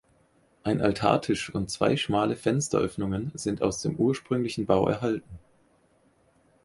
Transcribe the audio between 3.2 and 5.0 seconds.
sind aus dem ursprünglichen Bau